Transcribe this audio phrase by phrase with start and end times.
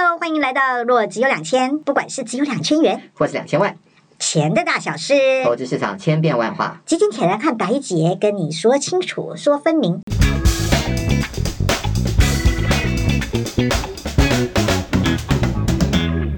[0.00, 3.76] Hello，欢迎来到若只有两千，不管是只有两千元，或是两千万，
[4.16, 10.00] 钱的大小是，投资市场千变万化，基金铁人和白姐跟你说清楚，说分明。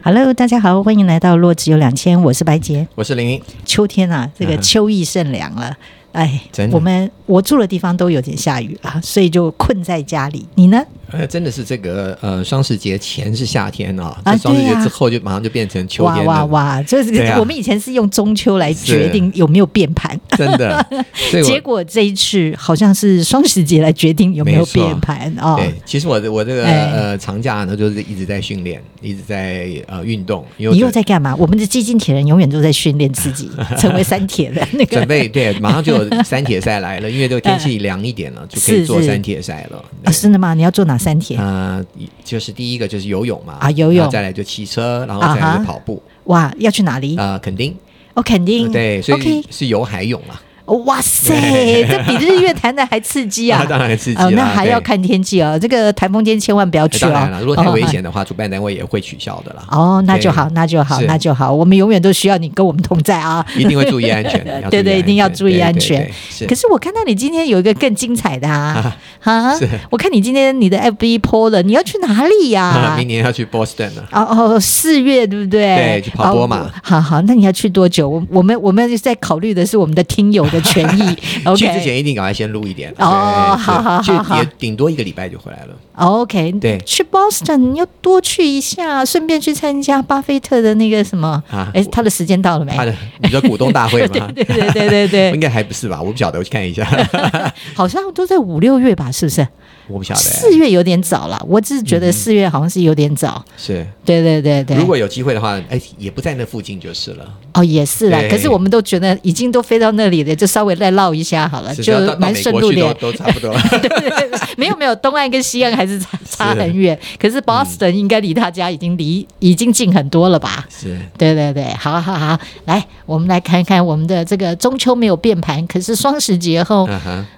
[0.03, 3.43] Hello，大家好，欢迎来到若只有两千，我是白姐，我是林。
[3.67, 5.77] 秋天啊，这个秋意甚凉了。
[6.13, 6.41] 哎，
[6.73, 10.49] 我们我住的地方都有点下雨啊，所以就困在家里。
[10.55, 10.83] 你呢？
[11.13, 16.25] 呃，真的是这个呃，双十节前是夏天哦，啊，双十节之后就马上就变成秋天了。
[16.25, 16.83] 哇哇哇！
[16.83, 20.85] 就是、啊、我们以前是用中秋来决定有没有变盘，真的。
[21.45, 25.57] 结果这一次好像是双十节来决定有没有变盘哦。
[25.59, 30.45] 对，其实我我这个、哎、呃长假呢，就是一直在训练，一直在呃运动。
[30.57, 31.35] 你又在干嘛？
[31.37, 34.97] 我们的基金铁人永远都在训练自己， 成为三铁的那个。
[34.97, 39.85] 准备对，马上就有三铁赛来了，因为这个天气 凉一点了，就可以做三铁赛了。
[40.05, 40.55] 啊，是的吗？
[40.55, 41.41] 你要做哪三天？
[41.41, 41.85] 呃
[42.23, 46.03] 就是第一个就是游泳嘛啊，游泳，再来就骑车，然后再来就跑步。
[46.07, 47.17] 啊、哇，要去哪里？
[47.17, 47.75] 啊、呃，垦丁。
[48.15, 48.71] 哦，垦丁。
[48.71, 50.39] 对，所以是游海泳嘛。
[50.79, 51.35] 哇塞，
[51.89, 53.65] 这比日月潭的还刺激啊！
[53.69, 55.59] 当然刺激哦，那还要看天气哦。
[55.61, 57.29] 这个台风天千万不要去哦。
[57.41, 59.63] 如果太危险的话，主办单位也会取消的啦。
[59.71, 61.53] 哦，那就好，那就好，那就好。
[61.53, 63.45] 我们永远都需要你跟我们同在啊！
[63.57, 64.45] 一定会注意安全。
[64.71, 66.09] 对对，一定要注意安全。
[66.49, 68.97] 可是我看到你今天有一个更精彩的啊！
[69.25, 69.53] 啊，
[69.91, 72.95] 我看你今天你的 FB po 了，你要去哪里呀？
[72.97, 74.09] 明年要去 Boston 了。
[74.13, 74.23] 哦
[74.55, 75.61] 哦，四月对不对？
[75.77, 76.71] 对，去跑波嘛。
[76.83, 78.09] 好好，那你要去多久？
[78.09, 81.15] 我我们我们在考虑的是我们的听友的权益。
[81.57, 85.75] 去之前一定赶快先录一点哦，好好好，也顶多一个礼拜就回来了。
[85.95, 91.71] OK，对，去 Boston 要多去一下，顺便去参加巴菲特的那个什么啊？
[91.75, 92.73] 哎，他的时间到了没？
[92.75, 94.31] 他的你说股东大会吗？
[94.35, 96.01] 对对对对对， 应该还不是吧？
[96.01, 96.85] 我不晓得，我去看一下。
[97.75, 99.11] 好像都在五六月吧？
[99.13, 99.47] 是不是？
[99.91, 103.45] 我不晓得，四月有点早了，我只是觉得四月好像是有点早。
[103.57, 104.77] 是，对对对对。
[104.77, 107.29] 如果有机会的话，哎，也不在那附近就是了。
[107.55, 108.21] 哦，也是啦。
[108.31, 112.95] 可是我们都觉得已经都飞到那里了，就稍微再绕一下好了，就蛮顺路的。
[112.95, 113.53] 都差不多。
[113.71, 116.97] 对 对对，没有没有，东岸跟西岸还是差差很远。
[117.19, 120.67] 可是 Boston 应该离他家已经离已经近很多了吧？
[120.71, 120.97] 是。
[121.19, 126.89] 对对对，好好好，来，我们来看看我们的这个中秋没有变盘，可是双十节后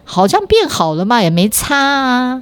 [0.04, 2.41] 好像变好了嘛，也没差啊。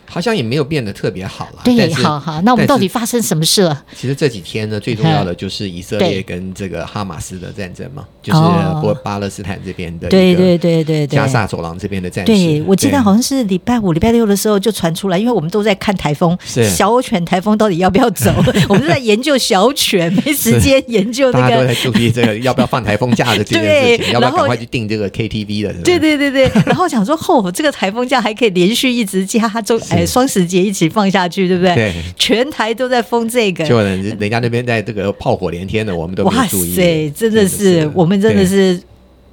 [0.11, 1.61] 好像也没有变得特别好了。
[1.63, 3.83] 对，好好，那我们到底发生什么事了？
[3.95, 8.39] 其实这几天呢，最重要的就是以色列跟这个哈马斯的战争嘛，就是
[8.81, 12.35] 波巴勒斯坦这边的，对对对对对，加萨走廊这边的战争。
[12.35, 18.33] 对，我记得好像是礼拜五、礼拜六的时候就传出来，因为我们都在看台风，小犬台风到底要不要走？
[18.67, 21.41] 我们都在研究小犬，没时间研究那个。
[21.41, 25.73] 大家都在注意这个要不要放台风假的这件事情， 要不要赶快去订这个 KTV 的？
[25.83, 31.75] 对对对对，然后想说，哦，这个台风假还可以连续一直加，中哎双十节一起放下去，对不对？
[31.75, 36.69] 对，全台都在封这个，就人人家那边在这个炮火连天的，我们都没注意。
[36.69, 38.81] 哇塞，真的是我们真的是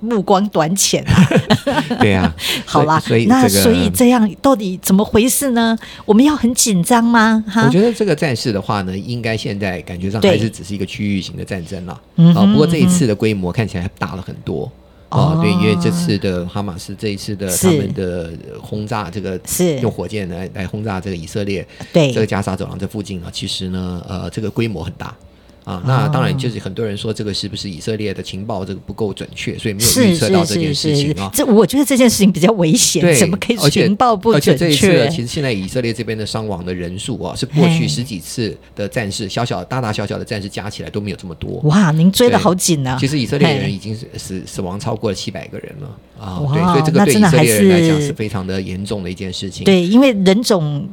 [0.01, 1.29] 目光短浅啊！
[1.99, 2.33] 对啊，
[2.65, 5.77] 好啦，所以那所以这样到底怎么回事呢？
[6.05, 7.43] 我们要很紧张吗？
[7.49, 12.01] 哈，我觉得这个战事的话呢，应该现在感觉上还是只是一个区域型的战争了。
[12.17, 14.71] 嗯，不过这一次的规模看起来大了很多。
[15.11, 19.79] 哦，对，因为这次的哈马斯这一次的他们的轰炸，这个是。
[19.81, 22.13] 用火箭来来轰炸这个以色列，对。
[22.13, 25.17] 这个加沙走廊这附近啊，其实呢，呃，这个规模很大。
[25.69, 31.31] 啊，那当然就是很多人说这个是不是以色列的情报这个不够准确，所以没有预测到这件事情啊。
[31.35, 34.53] 这我觉得这件事情比较危险，对，怎么可以情报不准确？
[34.53, 41.61] 而且这一次其实现在以色列这边的伤亡的人数啊，是过去十几次的战事，小小大大小小的战事加起来都没有这么多。
[41.65, 42.97] 哇，您追的好紧啊！
[42.99, 46.41] 其实以色列人已经是死死亡超过了七百个人了啊。
[46.51, 49.65] 对，所以这个对以色列人来讲是非常的严重的一件事情。
[49.65, 50.89] 对，因为人种。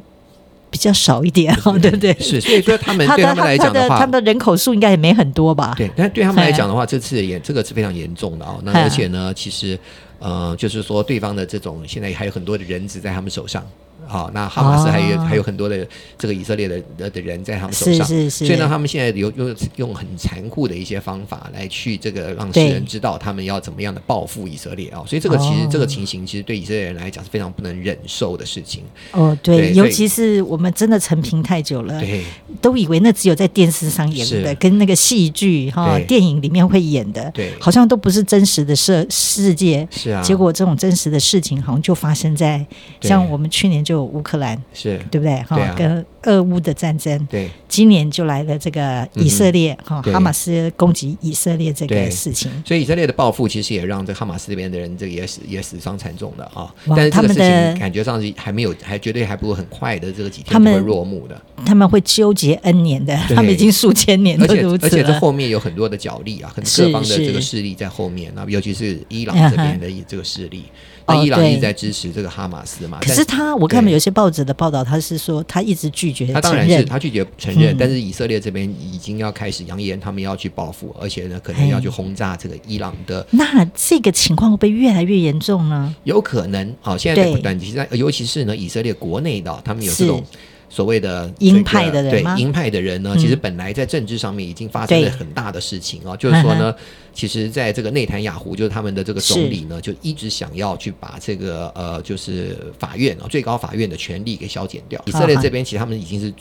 [0.70, 2.12] 比较少一点， 对不对？
[2.20, 5.74] 是，所以说他们 对他们来讲的话，他们的人口数应该也没很多吧？
[5.76, 8.56] 对，但对他们来讲的话，这次也这个是非常严重的啊。
[8.62, 9.78] 那而且呢，其实
[10.18, 13.64] 呃，就是说对方的这种现在还有很多的人质在他们手上。
[14.06, 15.86] 好，那哈马斯还有、哦、还有很多的
[16.16, 28.84] 这个以色列的的的人在他们手上，是是是，所以呢，他们现在有用用很残酷的一些方法来去这个让世人知道他们要怎么样的报复以色列啊、哦，所以这个其实、哦、这个情形其实对以色列人来讲是非常不能忍受的事情。
[29.10, 32.22] 哦，对，对尤其是我们真的陈平太久了，对，
[32.62, 39.86] 都以为那只有在电视上演的，跟那个戏剧哈电影里面会演的，对，好像都不是真实的世世界。
[39.90, 42.64] 是啊，结果这种真实的事情好像就发生在
[43.00, 43.95] 像我们去年就。
[43.96, 45.42] 就乌克兰，是对不对？
[45.44, 47.26] 哈、啊，跟俄乌的战争。
[47.30, 52.50] 对，今年就来了这个以色列哈、嗯，哈马斯攻击以色列这个事情。
[52.66, 56.72] 所以以色列的报复其实也让这哈马斯这边的人这个也死也死伤惨重的啊。
[56.88, 61.40] 但是这个事情他们的感觉上是还没有，还绝对还不如很快的这个几天就会落幕的。
[61.64, 70.64] 他们会纠结 N 年的，他们已经数千年都如此而且，而且这后面有很多的角力啊，很各方的这个势力在后面啊，尤其是伊朗这边的这个势力。
[71.06, 72.98] 那伊朗一直在支持这个哈马斯嘛？
[73.00, 76.34] 可是他，我看有些报纸的报道，他是说他一直拒绝承认。
[76.34, 83.26] 他当然是他拒绝承认，嗯、但是以色列这边已经要开始扬言，他们要去报复，而且呢，可能要去轰炸这个伊朗的。
[83.30, 85.94] 那这个情况会不会越来越严重呢？
[86.04, 86.98] 有可能好！
[86.98, 90.22] 现在在不断，其实尤其是呢，以色列国内的他们有这种。
[90.68, 92.34] 所谓的鹰派的人吗？
[92.34, 96.74] 对，鹰派的人呢，其实本来在政治上面已经发生了很大的事情啊、哦，就是说呢，
[97.14, 105.02] 其实在这个内塔尼亚胡，就是他们的这个总理呢，就一直想要去把这个呃，就是法院啊，最高法院的权力给削减掉。
[105.06, 106.32] 以色列这边其实他们已经是。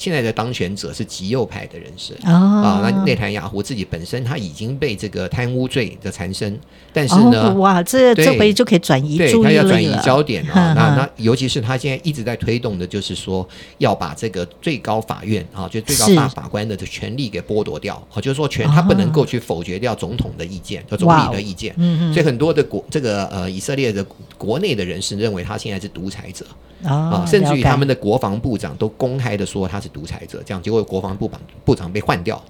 [0.00, 6.58] 现在的当权者是极右派的人士、哦、啊，那内塔尼亚胡自己本身他已经被这个贪污罪的缠身，
[6.90, 10.72] 但是呢，哦、哇，这这回就可以转移对，他要转移焦点啊。
[10.72, 21.74] 那那尤其是他现在一直在推动的，就是说要把这个最高法院啊，就最高大法官的这权力给剥夺掉啊，就是说权他不能够去否决掉总统的意见，就、哦、总理的意见。
[21.76, 22.14] 嗯嗯。
[22.14, 24.02] 所以很多的国这个呃以色列的
[24.40, 26.46] 国内的人士认为他现在是独裁者。
[26.82, 32.42] 啊、哦，甚至于他们的国防部长都公开的说他是独裁者，这样结果国防部长部长被换掉。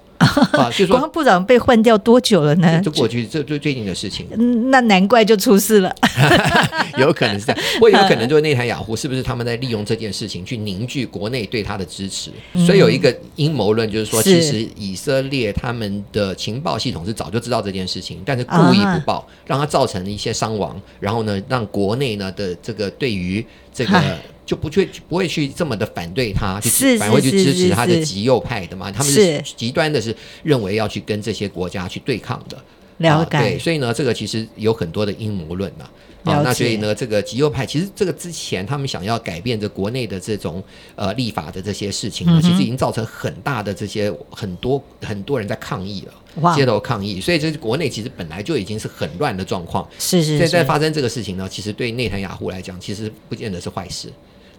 [0.53, 2.81] 啊， 就说国防部长被换掉多久了呢？
[2.81, 4.27] 就过去这最最近的事情。
[4.69, 5.95] 那难怪就出事了。
[6.97, 12.31] 有可能是这样，或有可能就是内塔尼亚胡是不是他们在利用这件事情去凝聚国内对他的支持？
[12.53, 24.01] 嗯、所以有一个阴谋论，就是说，其实以色列他们的情报系统是早就知道这件事情，但是故意不报，啊、让它造成了一些伤亡，然后呢，让国内呢的这个对于这个。
[24.51, 28.91] 就不去不会去这么的反对他，去反而会去支持他的极右派的嘛？
[28.91, 30.13] 他们是极端的，是
[30.43, 32.61] 认为要去跟这些国家去对抗的。
[32.97, 35.89] 了解、啊，对，所以呢，这个其实有很多的阴谋论呐。
[36.23, 40.61] 啊，那所以呢，这个极右派其实这个之前他们想要改变这国内的这种
[40.95, 47.19] 呃立法的这些事情呢，嗯、其实已经造成很大的这些很多很多人在抗议了，街头抗议。
[47.19, 49.87] 所以这是国内其实本来就已经是很乱的状况。
[49.97, 50.37] 是是是。
[50.39, 54.11] 现在发生这个事情呢，其实对内塔雅亚胡来讲，其实不见得是坏事。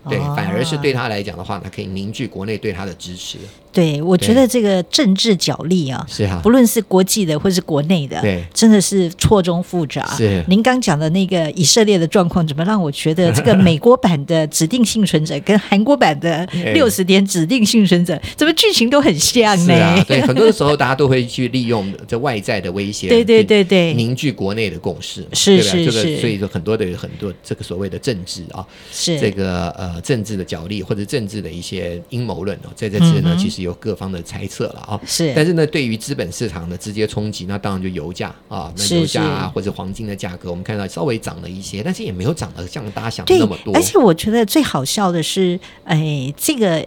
[0.09, 3.39] 对，反而是对他来讲的话呢，可以凝聚国内对他的支持。
[3.73, 10.07] 对，我觉得这个政治角力啊，是啊，不论是国际的或是国内的，对，真的是错综复杂。
[10.15, 19.73] 是，您刚讲的那个以色列的状况，怎么让我觉得这个美国版的指定幸存者 跟韩国版的六十天指定幸存者，怎么剧情都很像呢？
[19.73, 28.63] 啊，对，很多的时候 大家都会去利用这外在的威胁，对对对对，凝聚国内的共识，是是是，所以说很多的很多这个所谓的政治啊，
[28.93, 34.21] 是这个呃政治的角力或者政治的一些阴谋论哦，在这次呢，其实有各方的。
[34.25, 43.75] 猜测了啊，是，但是呢，对于资本市场的直接冲击，那当然就油价啊，那油价啊，或者黄金的价格，我们看到稍微涨了一些，但是也没有涨得像大家想的那么多。
[43.75, 46.83] 而且我觉得最好笑的是，哎，这个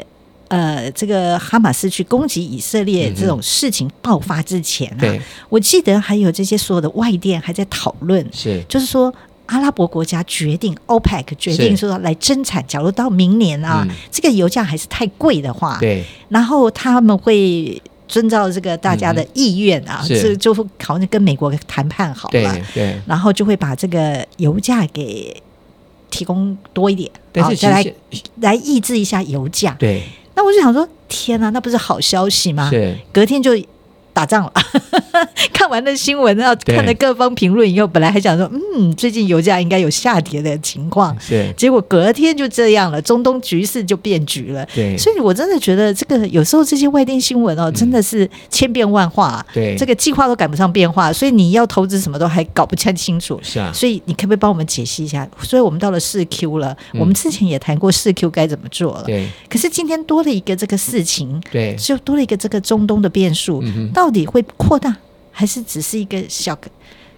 [0.48, 9.14] 呃，这个哈马斯去攻击以色列这种事情爆发之前啊，对，我记得还有这些所有的外电还在讨论，是，就是说。
[9.48, 12.66] 阿拉伯国家决定，OPEC 决定说来增产。
[12.68, 20.54] 假如到明年啊，嗯、这个油价还是太贵的话，对，然后他们会遵照这个大家的意愿啊，这、嗯、就
[20.84, 25.36] 好像跟美国谈判好了，对，对，然后就会把这个油价给
[26.10, 27.94] 提供多一点，但是再来
[28.42, 29.76] 来抑制一下油价。
[29.80, 30.04] 对，
[30.36, 32.70] 那我就想说，天啊，那不是好消息吗？
[32.70, 33.52] 是，隔天就。
[34.16, 34.54] 打仗了，
[35.52, 55.28] 看完了新闻，然后看了各方评论以后，本来还想说，嗯，最近油价应该有下跌的情况，是，结果隔天就这样了，中东局势就变局了，对，所以我真的觉得这个有时候这些外电新闻哦，真的是千变万化，对，这个计划都赶不上变化，所以你要投资什么都还搞不太清楚，是啊，所以你可不可以帮我们解析一下？
[55.42, 63.62] 所以我们到了四 Q 了，我们之前也谈过四 Q 该怎么做了，对，可是今天多了一个这个事情，对，就多了一个这个中东的变数，
[63.94, 64.96] 到到底会扩大？
[65.32, 66.56] 还是只是一个小，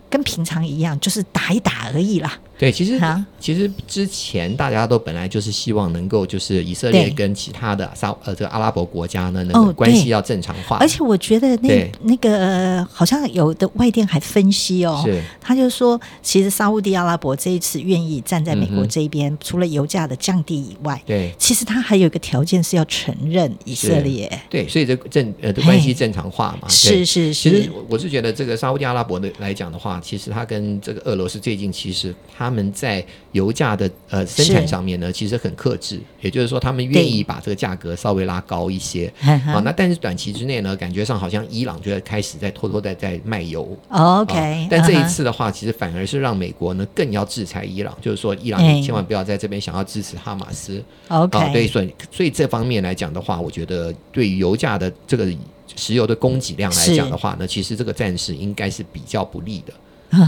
[0.09, 2.39] 跟平常一样，就是打一打而已啦。
[2.57, 10.77] 对，其实、啊、其实之前大家都本来就是希望能够就是以色列跟其他的沙呃这个阿拉伯国家呢，那个关系要正常化。
[10.77, 24.27] 而且我觉得那那个、呃、好像有的外电还分析哦，是他就说，其实沙乌地阿拉伯这一次愿意站在美国这一边，嗯、除了油价的降低以外，对，其实他还有一个条件是要承认以色列。
[24.49, 26.67] 对，所以这正呃的关系正常化嘛。
[26.67, 27.51] 是是是。
[27.51, 32.46] 其实我是觉得这个沙乌地阿拉伯的来讲的话，其实他跟这个俄罗斯最近其实他。
[32.47, 39.61] 他们在油价的呃生产上面呢，其实很克制，也就是说，他们愿意把这个价格稍微拉高一些 啊。
[39.65, 43.77] 那但是短期之内呢，感觉上好像伊朗就在开始在偷偷在在卖油。
[43.89, 50.81] OK，但这一次的话，其实反而是让美国呢更要制裁伊朗，就是说伊朗你千万不要在这边想要支持哈马斯。
[51.09, 55.27] OK，对，所以所以这方面来讲的话，我觉得对于油价的这个
[55.75, 59.73] 石油的供给量来讲的话呢，其实这个暂时应该是比较不利的。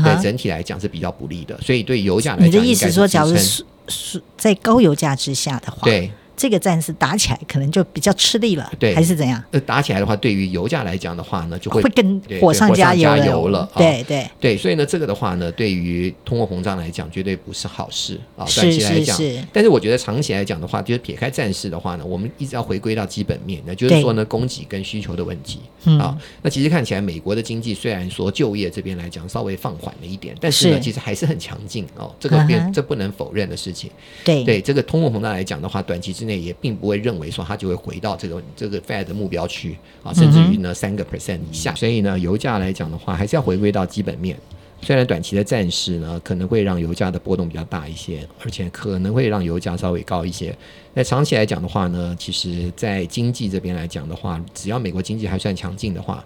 [0.03, 6.11] 对整体来讲是比较不利的，所以对油价来讲，你的意思说，假如是是在高油价之下的话，对。
[6.39, 9.43] 这个战事打起来可能就比较吃力了，对，还是怎样？
[9.51, 13.17] 呃，打起来的话，对于油价来讲的话呢，就会会更火上加油了。
[13.17, 18.47] 加油了对对对，所以呢，这个的话呢，对于通货膨胀来讲，绝对不是好事啊。
[18.55, 19.17] 短期来讲，
[19.51, 25.59] 但是我觉得长期来讲的话，就是撇开战事的话呢，我们一直要回归到基本面，那就是说呢，供给跟需求的问题
[25.99, 26.17] 啊。
[26.41, 32.15] 那其实看起来，美国的经济虽然说就业这边来讲稍微放缓了一点，但是呢，其实还是很强劲哦。
[32.17, 33.91] 这个边这不能否认的事情。
[34.23, 41.73] 对对，这个通货膨胀来讲的话，短期之内也并不会认为说它就会回到这个这个 Fed 的目标区啊，甚至于呢三个 percent 以下。
[41.75, 44.37] 所以呢，油价来讲的话，还是要回归到基本面。
[44.81, 50.57] 虽然短期的战事呢，可能会让油价的波动比较大一些，而且可能会让油价稍微高一些。
[50.93, 56.23] 那长期来讲的话呢，其实在经济这边来讲的话，只要美国经济还算强劲的话，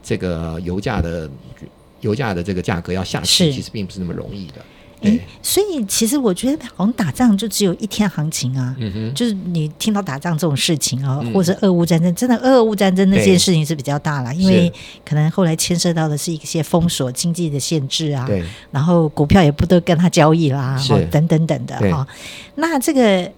[0.00, 1.28] 这个油价的
[2.00, 4.64] 油价的这个价格要下去，其实并不是那么容易的。
[5.02, 8.74] 哎，所以其实我觉得，好像打仗就只有一天行情啊。
[8.78, 14.72] 嗯哼，就是你听到打仗这种事情啊，或者俄乌战争，真的俄乌战争那件事情是比较大了，因为
[15.04, 18.24] 可能后来牵涉到的是一些封锁经济的限制啊。
[18.26, 18.42] 对。
[18.70, 20.80] 然后股票也不得跟他交易啦，
[21.10, 22.06] 等等等的哈。
[22.54, 23.30] 那这个，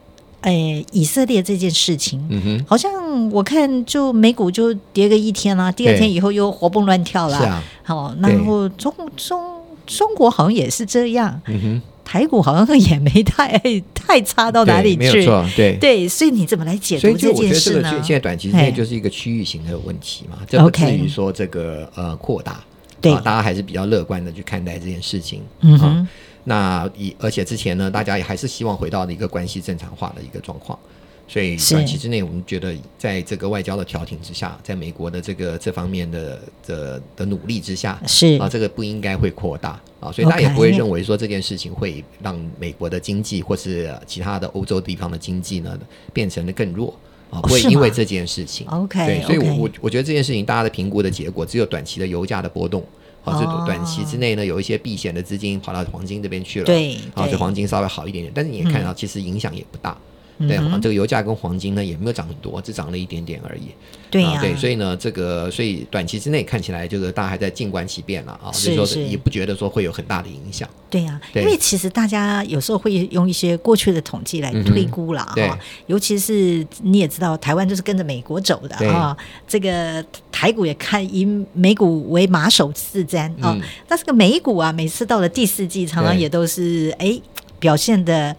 [0.42, 2.92] 哎，以色列这件事情，嗯哼，好像
[3.30, 7.38] 我看就美股就跌个一天啦，第二天以后又活蹦乱跳了。
[7.38, 7.62] 是啊。
[7.83, 9.40] 好，然后中中。
[9.86, 13.58] 中国好像也是这样，嗯哼，台股好像也没太
[13.94, 15.76] 太差到哪里去，没有错，对。
[15.80, 17.90] 对，所以你怎么来解读这件事呢？
[18.02, 22.62] 现在短期之内就是一个区域型的问题嘛，这不至于说这个呃扩大，
[23.00, 26.08] 对，大家还是比较乐观的去看待这件事情，嗯哼，
[26.44, 30.78] 那以而且之前呢，大家也还是希望回到一个关系正常化的一个状况。
[31.26, 38.38] 所以短期之内，我们觉得在这个外交的调停之下，在美国的这个这方面的的的努力之下，是。
[38.38, 39.80] 啊，这个不应该会扩大。
[40.00, 45.78] 啊，所以大家也不会认为说这件事情会让美国的经济或是其他的欧洲地方的经济呢
[46.12, 46.94] 变成的更弱。
[47.30, 48.66] 啊，不会因为这件事情。
[48.68, 52.84] OK，对，所以我我我觉得这件事情大家的评估的结果只有短期的油价的波动。
[53.24, 59.96] 啊，这短期之内呢有一些避险的资金跑到黄金这边去了，对，啊，这黄金稍微好一点点，但是你也看到其实影响也不大。
[60.38, 63.68] 对，这个油价跟黄金呢也没有涨很多，只涨了一点点而已。
[64.10, 70.68] 对呀、啊，对，所以呢，这个所以短期之内看起来就是大家还在静观其变了啊，所以说也不觉得说会有很大的影响。
[70.90, 87.20] 对呀、啊，因为其实大家有时候会用一些过去的统计来推估了哈、嗯，尤其是你也知道，台湾就是跟着美国走的啊，这个台股也看以美股为马首是瞻啊，但是个美股啊，每次到了第四季，常常也都是哎
[87.58, 88.34] 表现的。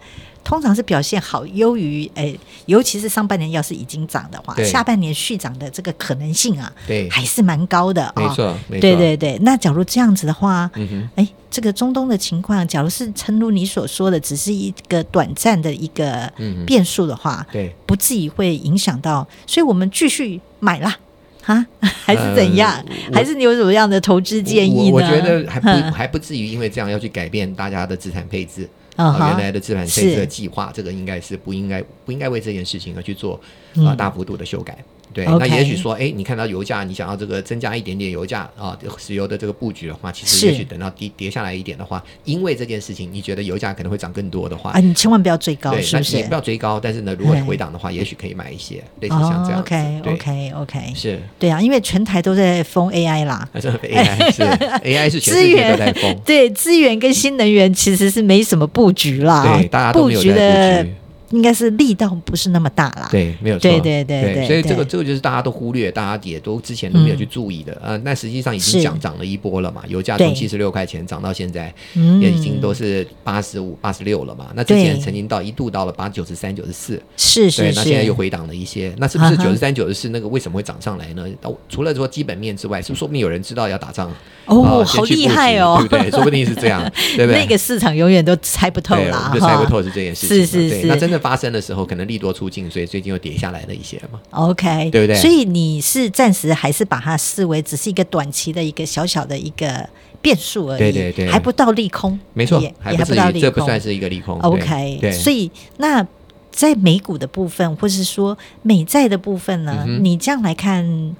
[0.46, 8.12] 通常是表现好，优于诶，尤其是上半年要是已经涨的话，下半年续涨的这个可能性啊，对，还是蛮高的啊。
[8.14, 9.36] 没错，没错，对对对。
[9.42, 16.32] 那假如这样子的话，嗯哼，哎，这个中东的情况，假如是诚如你所说的，只是一个短暂的一个
[16.64, 20.96] 变数的话，对，不至于会影响到，所以我们继续买啦，
[21.44, 22.72] 啊， 还是怎样？
[23.12, 24.92] 还是你有什么样的投资建议呢？
[24.92, 28.68] 我觉得还不还不至于因为这样要去改变大家的资产配置。
[28.96, 33.40] 啊、uh -huh，原来的资产配置的计划，这个应该是不应该不应该为这件事情而去做
[33.76, 34.76] 啊大幅度的修改。
[35.16, 46.22] 对.那也许说，哎，你看到油价，你想要这个增加一点点油价啊，石油的这个布局的话，其实也许等到跌跌下来一点的话，因为这件事情，你觉得油价可能会涨更多的话，啊，你千万不要追高，对，是不是？
[46.24, 49.74] 不要追高，但是呢，如果回档的话，也许可以买一些类似像这样子。
[50.04, 50.94] Oh, okay, okay.
[50.94, 54.42] 是，对啊，因为全台都在封 AI 啦， 是 AI 是
[54.84, 61.05] AI 是全世界都在封，对，资源跟新能源其实是没什么布局啦，对，大家都没有在布局的。
[61.30, 71.74] 应该是力道不是那么大啦，对，没有错，对对对所以这个这个就是大家都忽略，大家也都之前都没有去注意的，嗯、呃，那实际上已经涨涨了一波了嘛，油价从七十六块钱涨到现在，
[72.20, 81.26] 也已经都是八十五、八十六了嘛，那之前曾经到一度到了八九十三、九十四，是是，对，那现在又回档了一些，那是不是九十三、九十四那个为什么会涨上来呢？
[81.68, 84.12] 除了说基本面之外，是不是说不定有人知道要打仗？
[84.46, 86.10] 哦，呃、好厉害哦，对不对？
[86.10, 86.80] 说不定是这样，
[87.16, 87.42] 对不对？
[87.42, 91.16] 那个市场永远都猜不透啦，就猜不透是这件事情，是是是，那真的。
[91.16, 94.20] 正发生的时候，可能利多出尽，所以最近又跌下来了一些嘛。
[94.32, 95.16] OK，对不对？
[95.16, 99.88] 所以你是暂时还是把它视为只是一个短期的一个小小的一个
[100.20, 104.38] 变数而已，对对对，还不到利空，没错，也还不到利空，这不算是一个利空。
[104.40, 106.06] OK，对，所以那
[106.50, 111.16] 在美股的部分，或是说美债的部分呢，嗯、你这样来看。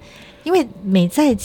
[0.46, 1.36] 因为美在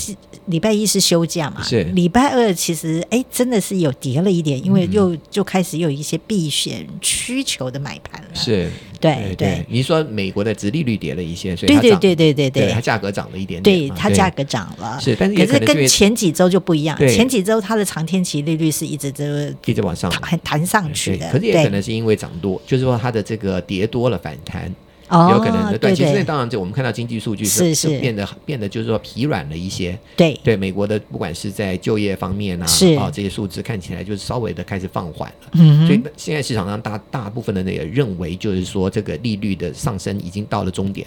[0.45, 1.83] 礼拜一是休假嘛，是。
[1.85, 8.27] 礼拜二其实哎真的是有跌了一点，因为又就开始有一些避险需求的买盘了。
[8.35, 9.65] 是，对对。
[9.67, 14.99] 你说美国的殖利率跌了一些，所以对对对对对对，它价格涨了一点点，对它价格涨了。
[15.01, 19.23] 是，但是可是跟前几周就不一样，前几周它的长天期利率是一直都
[19.65, 24.71] 一直往上弹弹上去的，可是也可能是因为涨多，就是说它的这个跌多了反弹。
[25.11, 29.97] 有可能的，短期之内当然，就我们看到经济数据是是变得变得就是说疲软了一些。
[30.15, 32.65] 对对，美国的不管是在就业方面啊，
[32.99, 35.49] 啊这些数字看起来就是稍微的开始放缓了。
[35.53, 41.05] 嗯，所以现在市场上大大部分的那个认为，就是说这个利率的上升已经到了终点。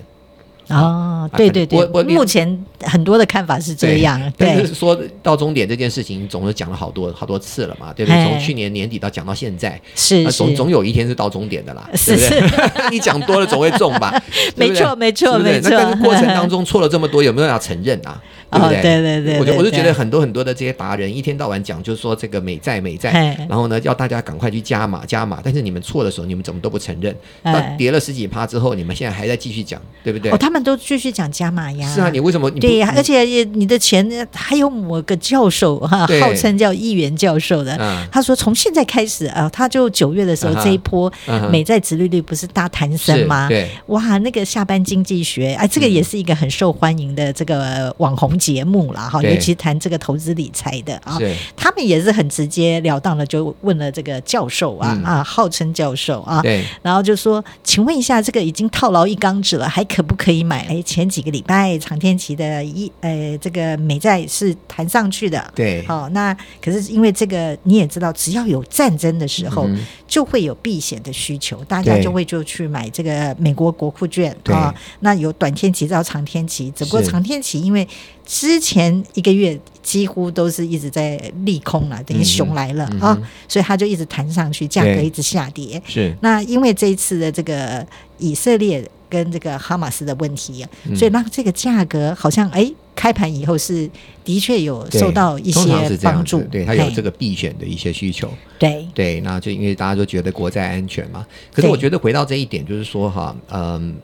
[0.68, 4.21] 哦，对对对，我目前很多的看法是这样。
[4.37, 8.25] 对，但是说到终点这件事情，总是讲了好多好多次了嘛，对不对？
[8.25, 12.90] 从去年年底到讲到现在，是总总有一天是到终点的啦，对不对？
[12.90, 14.23] 你讲多了总会中吧？
[14.56, 15.71] 没错，没错，没错。
[15.71, 18.21] 那过程当中错了这么多，有没有要承认啊？
[18.50, 18.83] 对不对？
[18.83, 27.14] 对对对，我就我就觉得很多很多的这些达人一天到晚讲，就是说这个美债美债，然后呢要大家赶快去加码加码，但是你们错的时候，你们怎么都不承认？
[27.42, 30.30] 那跌了十几趴之后，你们现在还在继续讲，对不对？
[30.30, 31.89] 哦，他们都继续讲加码呀。
[31.93, 32.51] 是啊，你为什么？
[32.53, 33.23] 对呀，而且
[33.55, 37.77] 你的钱还有某个教授哈，号称叫议员教授的，
[38.13, 41.13] 他说从现在开始啊，他就九月的时候这一波
[41.51, 43.49] 美债殖利率不是大弹升吗？
[43.49, 51.19] 对，哇，那个下班经济学哎，这个也是一个很受欢迎的这个网红节目了哈，尤其谈这个投资理财的啊，
[51.57, 56.65] 他们也是很直接了当的就问了这个教授啊啊，号称教授啊，对。
[56.83, 60.67] 然后就说，请问一下，这个已经套牢一缸子了，还可不可以买？
[60.69, 69.69] 哎，前几个礼拜长天期的一呃这个美债是弹上去的，对，好，那可是因为这个你也知道，只要有战争的时候，
[70.07, 77.89] 就会有避险的需求，大家就会就去买这个美国国库券啊，那有短天期到长天期，只不过长天期因为。
[78.27, 83.15] 之前一个月几乎都是一直在利空了，等于熊来了啊，
[83.47, 85.83] 所以它就一直弹上去，价格一直下跌。
[85.87, 86.17] 是。
[86.23, 87.87] 那因为这一次的这个
[88.17, 88.83] 以色列
[89.14, 90.66] 跟这个哈马斯的问题，
[90.97, 93.88] 所以让这个价格好像哎开盘以后是
[94.25, 98.29] 的确有受到一些帮助，对它有这个避险的一些需求。
[98.59, 101.24] 对对，那就因为大家都觉得国债安全嘛。
[101.53, 103.94] 可是我觉得回到这一点，就是说哈，嗯，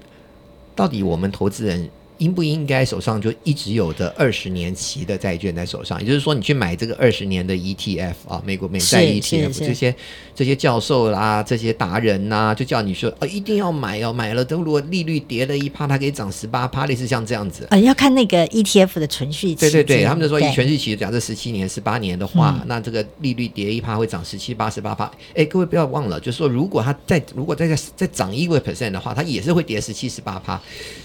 [0.77, 1.91] 到底我们投资人。
[2.21, 6.01] 应不应该手上就一直有的二十年期的债券在手上？
[6.01, 9.95] 也就是说，你去买这个二十年的 ETF 啊，美国美债 ETF 这些
[10.35, 17.67] 这些教授啦，这些达人呐、啊，就叫你说，哦，一定要买哦，买了都如果利率跌了一趴，它可以涨十八趴，类似像这样子。
[17.71, 19.55] 啊，要看那个 ETF 的存续期。
[19.55, 25.11] 对对对，他们就说以存续期，假设十七年、十八年的话，嗯、那这个利率跌一趴会涨十七、八十八趴。
[25.35, 30.61] 哎，各位不要忘了，就是说，如果它再如果再再再涨一个 percent 的话，它也是会跌十七、十八趴。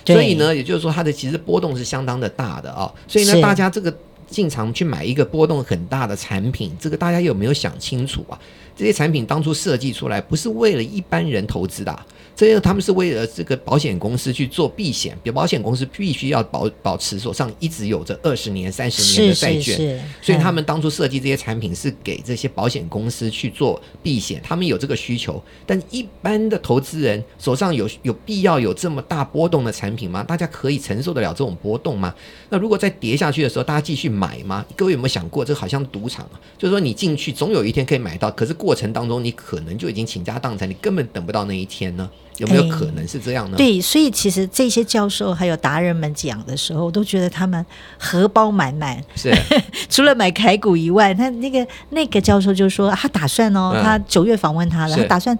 [0.05, 2.93] 所以呢，也就是说，它的其实波动是相当的大的啊、哦。
[3.07, 3.95] 所以呢，大家这个
[4.27, 8.37] 进场去买一个波动很大的产品，这个大家有没有想清楚啊？
[8.75, 12.05] 这些产品当初设计出来不是为了一般人投资的、啊。
[12.35, 25.41] 这些他们是为了这个保险公司去做避险，比如保险公司必须要保保持手上一直有着二十年、三十年的债券，所以他们当初设计这些产品是给这些保险公司去做避险，他们有这个需求。
[25.65, 30.21] 但一般的投资人手上有有必要有这么大波动的产品吗？
[30.21, 32.13] 大家可以承受得了这种波动吗？
[32.49, 34.65] 那如果再跌下去的时候，大家继续买吗？
[34.75, 36.35] 各位有没有想过，这好像赌场啊？
[36.57, 42.09] 就是说你进去总有一天可以买到，可是过程当中你可能就已经倾家荡产，你根本等不到那一天呢？
[42.37, 43.55] 有没有可能是这样呢？
[43.55, 47.65] 欸、对，所以其实这些教授还有达人们讲的时候，我都觉得他们
[47.97, 49.01] 荷包满满。
[49.15, 49.33] 是，
[49.89, 55.37] 除了买凯股以外，他那个那个教授就说，他打算哦，嗯、他九月访问他了，他打算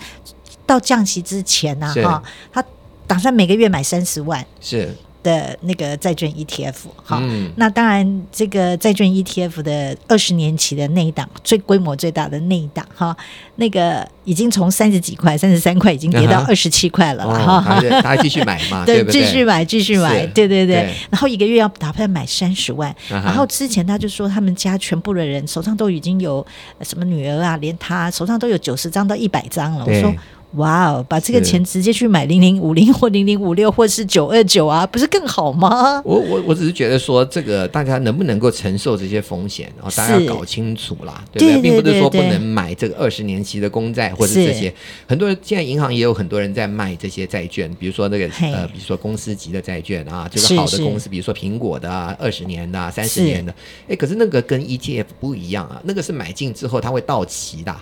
[0.66, 2.64] 到降息之前呢、啊，哈、哦，他
[3.06, 4.46] 打算每个月买三十万。
[4.62, 4.96] 是。
[5.26, 13.18] 的那个债券 ETF，好，嗯、那当然这个债券 ETF 的二十年期的那一档最规模最大的那一档，哈，
[13.56, 26.46] 那个已经从三十几块、三十三块已经跌到二十七块了，哈，大家继续买嘛， 对，继续买，继续买，对对对，然后一个月要打算买三十万，然后之前他就说他们家全部的人手上都已经有
[26.82, 30.14] 什么女儿啊，连他手上都有九十张到一百张了，我说。
[30.56, 36.02] 哇哦，把这个钱直接去买零零五零 或零零五六或是九二九啊，不是更好吗？
[36.04, 41.62] 我我我只是觉得说，这个大家能不能够承受这些风险，然后大家要搞清楚啦，对不对？
[41.62, 44.74] 并不是说不能买这个二十年期的公债或者这些。
[45.08, 53.54] 很多人现在银行也有很多人在卖这些债券，比如说那个呃，比如说公司级的债券啊，就是好的公司，比如说苹果的啊，二十年的、啊、三十年的，
[53.90, 57.76] 哎，可是那个跟 ETF 不一样啊，那个是买进之后它会到期的。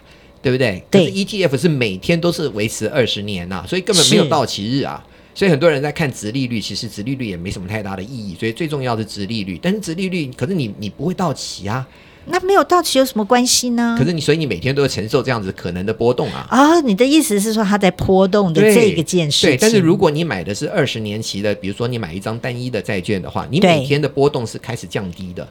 [0.43, 0.83] 对不对？
[0.91, 5.03] 对，可是 ETF 是每天都是维持二十年呐、啊，所以根本没有到期日啊。
[5.33, 8.35] 所以很多人在看殖利率，其实殖利率也没什么太大的意义。
[8.39, 11.87] 所以最重要的是殖利率，但是殖利率，可是你你不会到期啊。
[12.25, 13.95] 那没有到期有什么关系呢？
[13.99, 16.47] 可是你，所以你每天都要承受这样子可能的波动啊！
[16.49, 19.49] 啊、哦，你的意思是说它在波动的这个件事情？
[19.51, 25.47] 对，但是如果你买的是二十年期的，比如说你买一张单一的债券的话，你每天的波动是开始降低的，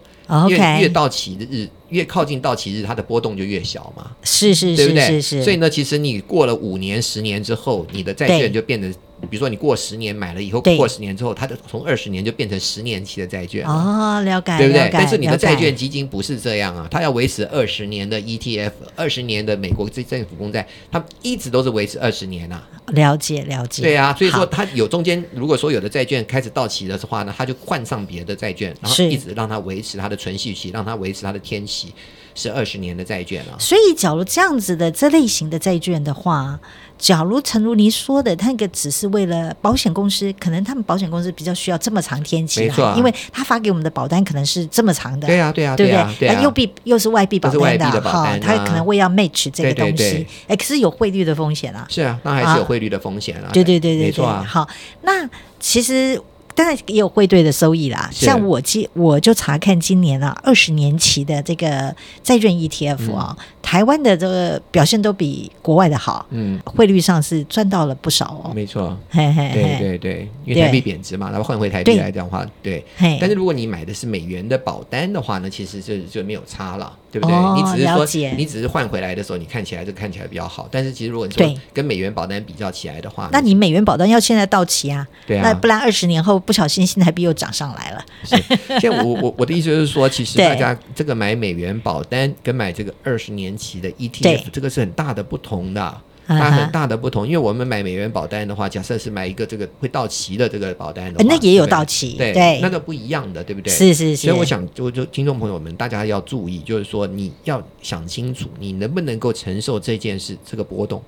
[0.49, 4.11] 因为越到期的日，越靠近到期日，它的波动就越小嘛。
[4.23, 5.07] 是是是，对不对？
[5.07, 5.45] 是是是。
[5.45, 8.91] 所以呢，其实你过了五年、十年之后，你的债券就变得。
[9.31, 14.91] 比如说，你过十年买了以后，过十年之后，它就从二十年就变成十年期的债券哦，了解，对不对？
[14.93, 22.69] 但是你的债券基金不是这样啊，它要维持二十年的 ETF，二十年的美国政政府公债，它一直都是维持二十年啊。
[22.89, 23.83] 了解，了解。
[23.83, 31.93] 对啊，所以说它有中间，如果说有的债券开始到期的话呢，它就换上别的债券，然后一直让它维持它的存续期，让它维持它的天期
[32.35, 33.57] 是二十年的债券了。
[33.59, 36.59] 所以，假如这样子的这类型的债券的话。
[36.99, 46.17] 假如诚如您说的，那个只是为了保险公司，可能他们保险公司比较需要这么长天期，没错、啊，因为他发给我们的保单可能是这么长的，对啊，对啊，对不对？
[46.21, 54.45] 对啊，又必又是外币保单的哈、啊，他可能会要 match 这个东西，哎，对对对，可是有汇率的风险啊，是啊，那还是有汇率的风险啊，对对对对，没错啊。
[54.49, 54.69] 好，
[55.01, 56.23] 那其实。
[56.55, 69.55] 当然也有汇兑的收益啦，像我今我就查看今年啊二十年期的这个债券 ETF 啊、哦嗯，台湾的这个表现都比国外的好，嗯，汇率上是赚到了不少哦，没错，嘿嘿嘿。
[69.55, 76.93] 对对对，因为台币贬值嘛，然后换回台币来讲的话，对，对，但是如果你买的是美元的保单的话呢，其实就就没有差了。
[77.13, 77.37] 对不对？
[77.37, 80.67] 哦、你只是说，你只是换回来的时候，你看起来就看起来比较好。
[80.71, 85.07] 但是其实如果你说跟美元保单比较起来的话，那你美元保单要现在到期啊？
[85.27, 88.05] 对啊，那不然二十年后不小心新台币又涨上来了。
[88.25, 88.37] 是，
[88.81, 96.01] 现在我我我的意思就是说，其实大家这个买美元保单跟买这个二十年期的 ETF，这个是很大的不同的。
[96.27, 103.73] 它很大的不同，因为我们买美元保单的话，假设是买一个这个会到期的这个保单的话，那也有到期，对，对那个不一样的，对不对？
[103.73, 104.29] 是是是。
[104.29, 111.03] 所以我想，就就听众朋友们，大家要注意，就是说你要想清楚，你能不能够承受这件事这个波动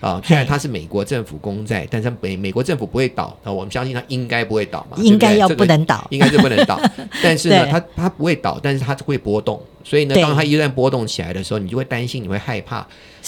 [0.00, 0.20] 啊？
[0.24, 6.80] 虽然它是美国政府公债，但是美美国政府不会倒啊，我们相信它应该不会倒嘛，应该要不能倒，应该是不能倒。
[7.22, 9.60] 但是呢，它它不会倒，但是它会波动。
[9.82, 12.86] 所以呢，当它一旦波动起来的时候，你就会担心，你会害怕。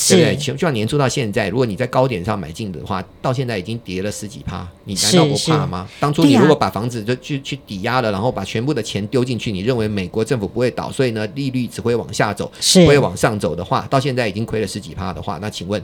[0.08, 0.36] 对不对？
[0.36, 5.86] 就像年初到现在，如果你在高点上买进的话，到现在已经跌了十几趴，你难道不怕吗？
[6.00, 15.82] 当初你如果把房子就去去抵押了，然后把全部的钱丢进去，你认为美国政府不会倒，所以呢利率只会往下走，不会往上走的话，到现在已经亏了十几趴的话，那请问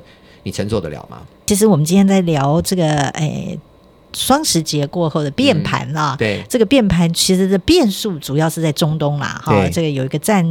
[0.49, 1.19] 你承受得了吗？
[1.47, 3.59] 其实我们今天在聊这个，诶。
[4.15, 10.43] 双十节过后的变盘啦，嗯，对，这个变盘其实的变数主要是在中东啦，哈，这个有一个战，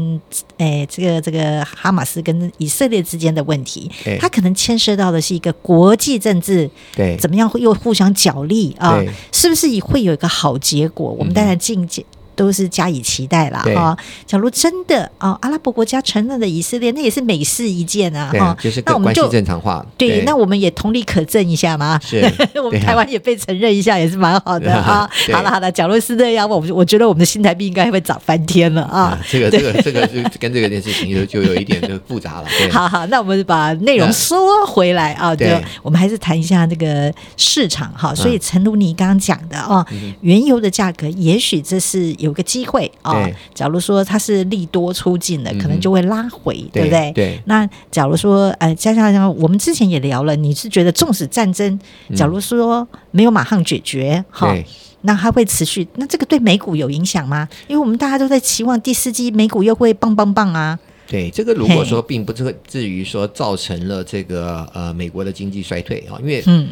[0.57, 9.03] 诶、哎，这个这个哈马斯跟以色列之间的问题，它可能牵涉到的是一个国际政治，对，怎么样会又互相角力啊？
[9.31, 11.11] 是不是会有一个好结果？
[11.17, 12.05] 我们当然进阶。
[12.37, 13.97] 都是加以期待了哈。
[14.25, 18.55] 假如真的啊、哦，阿拉伯国家承认了以色列，那也是美事一件啊哈。
[18.61, 20.07] 就是那我们就正常化对。
[20.07, 21.99] 对，那我们也同理可证一下嘛。
[22.01, 22.23] 是，
[22.63, 25.09] 我们台湾也被承认一下，也是蛮好的啊。
[25.33, 29.01] 好了好了，假如是这样，我我觉得我们的新台币应该会涨翻天了啊。
[29.01, 32.47] 啊这个这个这个就跟这个件事情就 就有一点就复杂了。
[32.71, 38.13] 好好，那我们把内容说回来啊，对，对我们还是谈一下那个市场哈。
[38.13, 39.83] 所以，诚如你刚刚讲的哦，
[40.21, 42.26] 原油的价格，也许这是有。
[42.27, 47.11] 有个机会啊、哦，假如说它是利多出尽的，可能就会拉回，嗯、对不对？
[47.13, 47.41] 对。
[47.45, 51.79] 那假如说，呃，加上我们之前也聊了，你是觉得纵使战争，
[52.13, 54.63] 假如说没有马上解决，哈、嗯哦，
[55.03, 57.47] 那它会持续，那这个对美股有影响吗？
[57.67, 60.77] 因为我们大家都在期望第四季美股又会棒棒棒啊。
[61.07, 66.67] 对，这个如果说并不至于说造成了这个呃美国的经济衰退啊，因为嗯。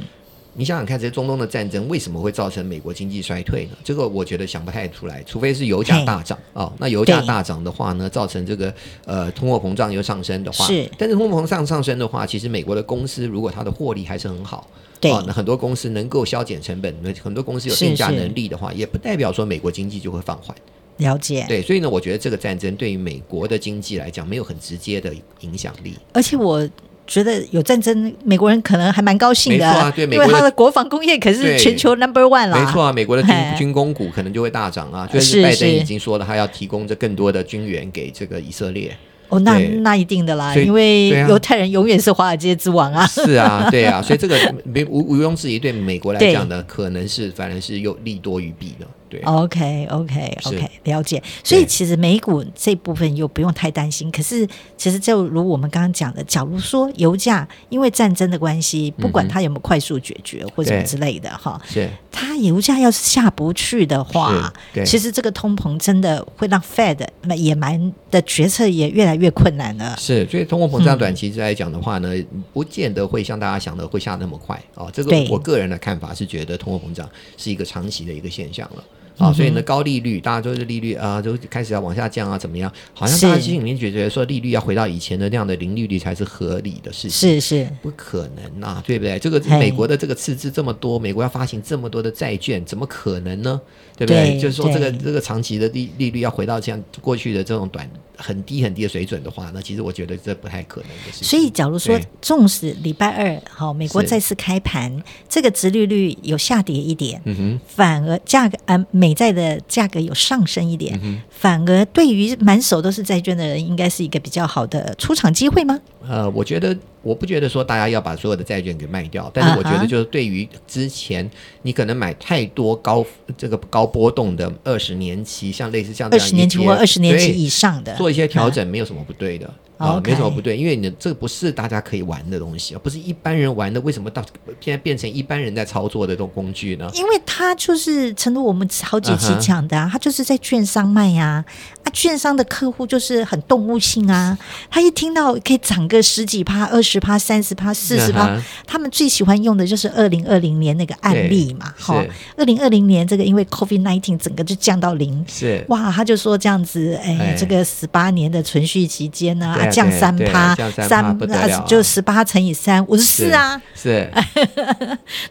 [0.58, 3.72] 你想想看，这些中东的战争为什么会造成美国经济衰退呢？
[3.84, 6.72] 这个我觉得想不太出来，除非是油价大涨哦。
[6.80, 8.74] 那油价大涨的话呢，造成这个
[9.06, 10.90] 呃通货膨胀又上升的话，是。
[10.98, 14.66] 但是通货膨胀上升的话，其实美国的公司如果它的获利还是很好，
[15.02, 20.56] 对，哦、那很多公司能够削减成本，那很多公司有定价能力的话，也不代表说美国经济就会放缓。
[20.98, 21.44] 了解。
[21.50, 25.96] 对，所以呢，我觉得这个战争对于美国的经济来讲没有很直接的影响力。
[26.14, 26.66] 而且我。
[27.08, 32.60] 觉得有战争，美国人可能还蛮高兴的，啊、对，因为他的国防工业可是全球 number one 了。
[32.60, 35.08] 没错啊，美国的军军工股可能就会大涨啊。
[35.12, 38.96] 就是拜登已经说了，他要提供这更多的军援给这个以色列。
[39.30, 43.08] 哦，那那一定的啦，因为犹太人永远是华尔街之王啊。
[43.08, 48.86] 是啊，对啊，所以这个没无毋庸置疑，对美国来讲呢，可能是反而是有利多于弊的。
[49.24, 51.22] OK OK OK，了解。
[51.44, 54.12] 所以其实美股这部分又不用太担心。
[54.12, 54.48] 可是
[54.78, 64.52] 其实就如我们刚刚讲的，假如说油价因为战争的关系，不管它有没有快速解决或者什么之类的哈，是它油价要是下不去的话，
[64.86, 69.96] 其实这个通膨真的会让 Fed 那野蛮的决策也越来越困难了。
[69.98, 72.14] 是，所以通货膨胀短期之来讲的话呢，
[72.54, 74.88] 不见得会像大家想的会下那么快啊。
[74.92, 78.84] 这个我个人的看法是觉得通货膨胀是一个长期的一个现象了。
[79.18, 82.72] 啊、哦，所以呢，高利率，大家都是利率啊，就开始要往下降啊，怎么样？
[82.94, 89.18] 好像大家心里面觉得说，利率要回到以前的那样的零利率才是合理的事情，是是，不可能啊，对不对？
[89.20, 93.62] 这个美国的这个赤字这么多，美国要发行这么多的债券，怎么可能呢？
[93.98, 94.32] 对不对？
[94.32, 101.28] 对就是说，这个这个长期的利利率要回到像过去的这种短很低很低的水准的话，那其实我觉得这不太可能的事情。
[101.28, 115.80] 所以，假如说，纵使礼拜二好，美国再次开盘，这个殖利率有下跌一点，嗯哼，反而价格呃美债的价格有上升一点，嗯、反而对于满手都是债券的人，应该是一个比较好的出场机会吗？
[116.08, 116.78] 呃，我觉得。
[117.06, 121.30] 我不觉得说大家要把所有的债券给卖掉，但是我觉得就是对于之前
[121.62, 123.06] 你可能买太多高
[123.38, 127.96] 这个高波动的二十年期，像类似像这样二十年期或二十年期以上的。
[127.96, 129.48] 做一些调整，没有什么不对的。
[129.78, 133.82] 啊，没什么不对，因为你这个不是大家可以玩的东西，不是一般人玩的。
[133.82, 134.24] 为什么到
[134.62, 136.90] 现在变成一般人在操作的这种工具呢？
[136.94, 141.44] 因为它就是，诚如我们好几期讲的啊，它就是在券商卖呀。
[141.84, 144.38] 啊，券商的客户就是很动物性啊，
[144.72, 151.74] 他一听到可以涨个十几趴、二十趴、三十趴、四十趴，他们最喜欢用的就是二零二零年那个案例嘛。
[151.78, 152.04] 哈，
[152.38, 159.56] 二零二零年这个因为 COVID nineteen 整个就降到零，是哇，他就说这样子，哎，这个十八年的存续期间呢。
[159.72, 160.56] 降三趴，
[160.88, 161.18] 三
[161.66, 164.10] 就十八乘以三，五十四 啊，是，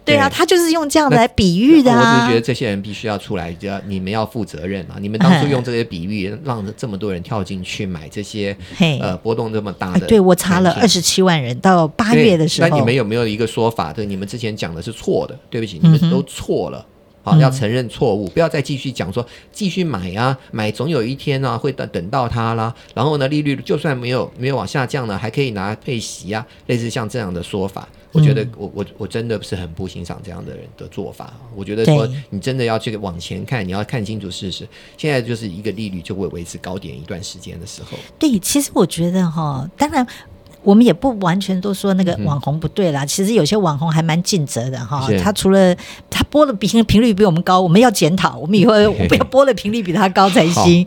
[0.05, 1.99] 对啊，他就是用这样来比喻的啊。
[1.99, 4.97] 我只是觉得这些人必须要出来，就要你们要负责任啊！
[5.01, 8.57] 你们当初用这些比喻，让这么多人跳进去买这些
[9.01, 10.07] 呃波动这么大的。
[10.07, 12.69] 对，我查了二十七万人到八月的时候。
[12.69, 13.93] 那你们有没有一个说法？
[13.93, 16.85] 对，你们之前讲的是错的，对不起，你们都错了。
[17.25, 22.73] 好，要承认错误，不要再继续讲说继续买啊，买总有一天啊会等等到它啦。
[22.95, 31.33] 然后呢，利率就算没有没有往下降呢，还可以拿配息啊，类似像这样的说法，我觉得我我我真的是很不欣赏这样的人的做法。
[31.57, 34.69] 我觉得说你真的要去往前看，你要看清楚事实。
[34.99, 37.97] 现在就是一个利率就会维持高点一段时间的时候。
[38.19, 40.07] 对，其实我觉得哈，当然。
[40.65, 45.07] 我们也不完全都说那个网红不对啦，嗯、其实有些网红还蛮尽责的哈。
[45.23, 45.77] 他除了
[46.11, 48.73] 他播的频频率比我们高，我们要检讨，我们以后
[49.09, 50.85] 不要播的频率比他高才行。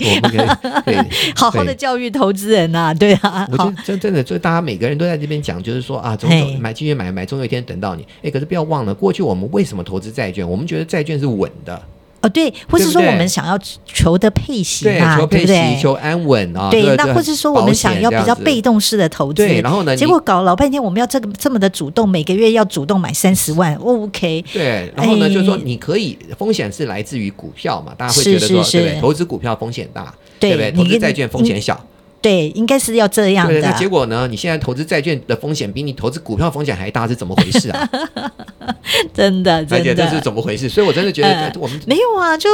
[1.36, 3.48] 好 好的教育投资人呐、啊，对啊。
[3.52, 8.06] 我觉得真真的，就大家每个人都在这边讲，就是说啊，总总买继续买买，总有一天等到你。
[8.24, 10.50] 哎，可是不要忘了，过去我们为什么投资债券？
[10.50, 11.80] 我们觉得债券是稳的。
[12.22, 15.78] 哦，对，或是说我们想要求的配息啊，对不对？
[15.80, 16.96] 求安稳啊，对。
[16.96, 19.62] 那或是说我们想要比较被动式的投资，对。
[19.62, 24.44] 然后呢，结果搞老半天，我们要这个这么的主动，每个月要主动买三十万，OK？
[24.52, 24.92] 对。
[24.96, 29.00] 然后呢，就是说你可以风险是来自于股票嘛，大家会觉得说，对不对？
[29.00, 30.72] 投资股票风险大，对不对？
[30.72, 31.80] 投资债券风险小。
[32.20, 33.72] 对，应该是要这样的。
[33.74, 34.28] 结果呢？
[34.28, 37.90] 你现在投资债券的风险比你投资股票风险还大，是怎么回事啊？
[39.14, 40.68] 真的，真的，这是怎么回事？
[40.70, 42.50] 所以我真的觉得我们、呃、没有啊，就。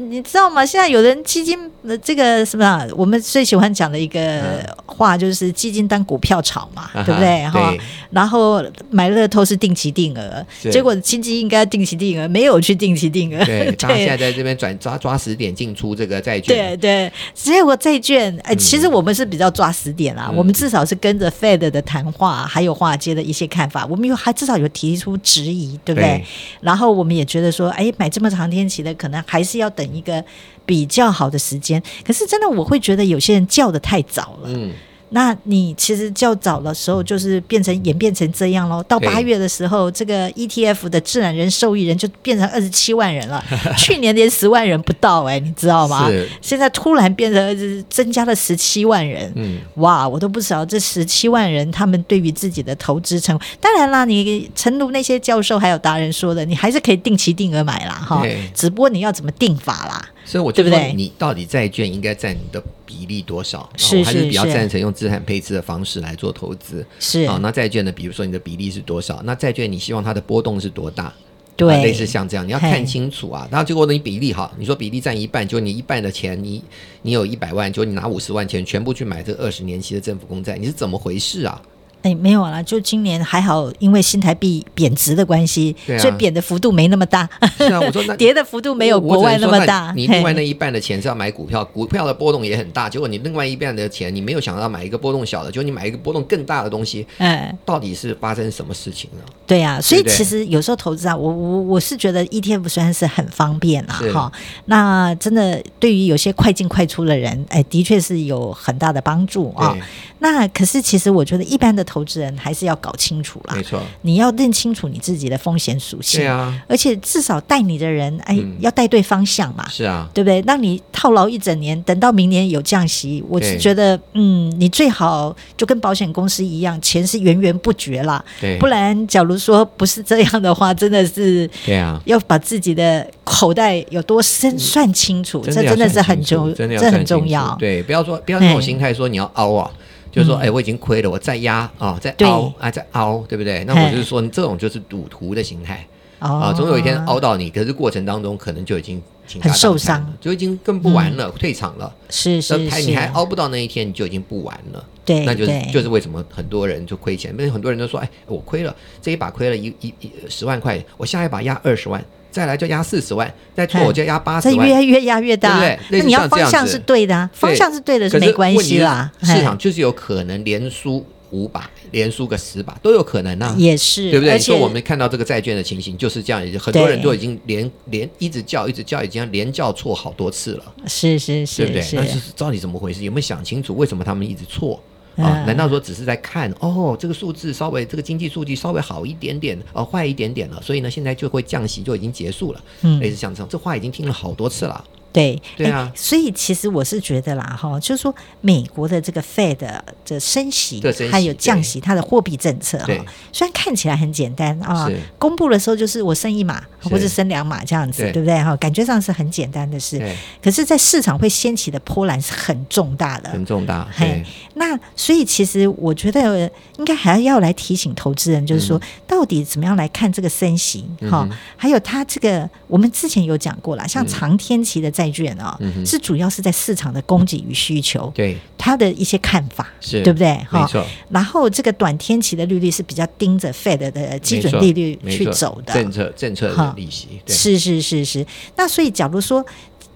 [0.00, 0.64] 你知道吗？
[0.64, 2.64] 现在有人基金的这个什么？
[2.64, 7.44] 啊我们最喜欢讲的一个话就是基金当股票炒嘛，对不对？
[7.48, 7.74] 哈，
[8.10, 13.44] 然后买乐透是定期定额，结果基金应该定期定额，没有去定期定额。
[13.44, 16.54] 对，他现在在这边转抓抓死点进出这个债券。
[16.54, 26.24] 对对，结果债券哎，其实我们是比较抓死点啦，我们至少是跟着 Fed 的谈话，还有华尔街的一些看法，我们有还至少有提出质疑，对不对？
[26.60, 29.87] 然后我们也觉得说，哎，买这么长天期的，可能还是要等。
[29.94, 30.24] 一个
[30.64, 34.48] 比较好的时间，可是真的我会觉得有些人叫的太早了。
[34.48, 34.72] 嗯，
[35.10, 38.82] 那你其实较早的时候，就是变成演变成这样喽。
[38.82, 43.42] 到八月的时候，这个 ETF 的自然人受益人就变成二十七万人了。
[43.78, 46.10] 去年连十万人不到哎、欸，你知道吗？
[46.42, 49.32] 现在突然变成增加了十七万人。
[49.36, 58.22] 嗯，哇，我都不知道这十七万人他们对于自己的投资成，当然啦，你诚如那些教授还有达人说的，你还是可以定期定额买啦哈。
[58.54, 60.08] 只不过你要怎么定法啦？
[60.28, 63.66] 所以我就说，你到底债券应该占你的比例多少？
[63.78, 66.84] 是我还是比较赞成用资产配置的方式来做投资。
[67.00, 67.90] 是啊，那债券呢？
[67.90, 69.22] 比如说你的比例是多少？
[69.24, 71.10] 那债券你希望它的波动是多大？
[71.56, 73.48] 对，类似像这样，你要看清楚啊。
[73.50, 76.62] 然后结果你比例哈，你说比例占一半，就你一半的钱，你
[77.00, 81.60] 你有一百万，就你拿五十万钱全部去买这二十年期的政府公债，你是怎么回事啊？
[82.02, 87.28] 哎，没有啦，就今年还好，因为新台币贬值的关系，啊、所以贬的幅度没那么大。
[87.56, 89.92] 是啊，我说那跌的幅度没有国外那么大。
[89.96, 92.88] 你 另外那一半的钱是要买股票，股票的波动也很大。
[92.88, 97.06] 结果你另外一半的钱，你没有想到买一个波动小的，结果你买一个波动更大的东西。
[97.18, 99.24] 哎，到底是发生什么事情了？
[99.48, 104.30] 对呀、啊，所以其实有时候投资啊，我我我是觉得 ETF 虽然是很方便啦，哈，
[104.66, 109.74] 那真的对于有些快进快出的人，哎，的确是有很大的帮助啊。
[110.20, 120.42] 那可是其实我觉得一般的投资人还是要搞清楚啦，没错，你要认清楚你自己的风险属性，对啊，而且至少带你的人，哎，嗯、要带对方向嘛，是啊，对不对？
[120.44, 139.70] 让你套牢一整年，等到明年有降息，我是觉得，嗯，你最好就跟保险公司一样，钱是源源不绝啦，对，不然假如说不是这样的话，真的是，对啊，要把自己的口袋有多深算清楚，嗯、这真的是很重，真的这很重要，对，不要说不要那种心态说你要凹啊。
[140.10, 143.62] 就是说，哎、欸，我已经亏了，我再压啊、哦，再凹啊，再凹，对不对？
[143.64, 145.86] 那我就是说，你这种就是赌徒的心态
[146.18, 149.00] 啊，总有一天凹到你，可是过程当中可能就已经
[149.40, 151.94] 很受伤，就已经更不玩了，嗯、退场了。
[152.08, 154.84] 是是是，你还熬不到那一天，你就已经不玩了。
[155.04, 162.04] 对，那就是就是为什么很多人就亏钱，因为很多人都说，哎，我亏了这一把亏了一一一十万块，我下一把压二十万。
[162.30, 165.98] 再来就压四十万，再错我就压八十万，这越越压越大，对不对？
[165.98, 169.10] 那你要方向是对的，啊，方向是对的，是没关系啦。
[169.22, 174.34] 市场就是有可能连输五把，连输个十把都有可能啊，也是，对不对？
[174.34, 180.74] 你说我们看到这个债券的情形就是这样，很多人都已经连连一直叫一直叫，已经连叫错好多次了。
[180.86, 182.00] 是是是，对不对？
[182.00, 183.02] 那是到底怎么回事？
[183.04, 184.80] 有没有想清楚为什么他们一直错？
[185.16, 185.42] 啊？
[185.44, 192.64] 难道说只是在看哦，这个数字稍微这个经济数据稍微好一点点，呃，坏一点点了，所以呢，现在就会降息就已经结束了。
[192.82, 194.84] 嗯，类似像这种，这话已经听了好多次了。
[195.12, 202.86] 对对啊，所以其实我是觉得啦，哈，就是说美国的这个 Fed 的升息，还有降息，它的货币政策哈，
[203.32, 208.22] 虽然看起来很简单啊，公布的时候就是我升一码或者升两码这样子，对。
[208.22, 208.38] 不对？
[208.42, 208.54] 哈？
[208.56, 209.98] 感觉上是很简单的事，
[210.42, 213.86] 可是，在市场会掀起的波澜是很重大的，很重大。
[213.90, 214.22] 嘿，
[214.54, 221.28] 那所以其实我觉得应该还要来提醒投资人，就是说到底怎么样来看这个升息哈？
[221.56, 228.36] 还有它这个我们之前有讲过了，像长天期的债券啊，是主要是在市场的供给与需求，对。
[228.56, 230.02] 他的一些看法，是。
[230.02, 230.34] 对不对？
[230.48, 230.68] 哈，
[231.10, 235.72] 然后这个短天期的利率是比较盯着 Fed 的基准利率去走的。
[235.72, 238.26] 政策政策的利息，是是是是。
[238.56, 239.44] 那所以，假如说